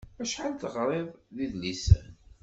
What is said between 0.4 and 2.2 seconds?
teɣriḍ d idlisen?